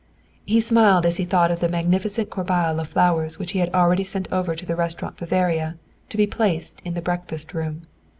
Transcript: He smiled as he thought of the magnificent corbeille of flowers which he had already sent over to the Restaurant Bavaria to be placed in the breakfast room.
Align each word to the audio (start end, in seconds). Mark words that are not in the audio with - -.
He 0.47 0.59
smiled 0.61 1.05
as 1.05 1.17
he 1.17 1.25
thought 1.25 1.51
of 1.51 1.59
the 1.59 1.69
magnificent 1.69 2.31
corbeille 2.31 2.79
of 2.79 2.87
flowers 2.87 3.37
which 3.37 3.51
he 3.51 3.59
had 3.59 3.71
already 3.71 4.03
sent 4.03 4.27
over 4.31 4.55
to 4.55 4.65
the 4.65 4.75
Restaurant 4.75 5.15
Bavaria 5.17 5.77
to 6.09 6.17
be 6.17 6.25
placed 6.25 6.81
in 6.83 6.95
the 6.95 7.03
breakfast 7.03 7.53
room. 7.53 7.83